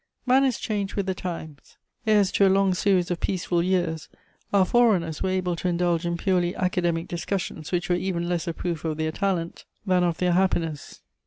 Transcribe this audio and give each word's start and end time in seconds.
Manners 0.25 0.57
change 0.57 0.95
with 0.95 1.05
the 1.05 1.13
times: 1.13 1.77
heirs 2.07 2.31
to 2.31 2.47
a 2.47 2.49
long 2.49 2.73
series 2.73 3.11
of 3.11 3.19
peaceful 3.19 3.61
years, 3.61 4.09
our 4.51 4.65
forerunners 4.65 5.21
were 5.21 5.29
able 5.29 5.55
to 5.57 5.67
indulge 5.67 6.07
in 6.07 6.17
purely 6.17 6.55
academic 6.55 7.07
discussions 7.07 7.71
which 7.71 7.87
were 7.87 7.95
even 7.95 8.27
less 8.27 8.47
a 8.47 8.53
proof 8.55 8.83
of 8.83 8.97
their 8.97 9.11
talent 9.11 9.63
than 9.85 10.03
of 10.03 10.17
their 10.17 10.31
happiness. 10.31 11.01